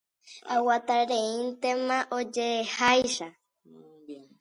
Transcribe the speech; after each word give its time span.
Aguatareíntema 0.55 1.97
oje'eháicha. 2.17 3.27